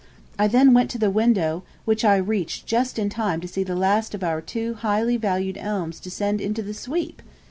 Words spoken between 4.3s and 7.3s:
two highly valued elms descend into the Sweep!!!!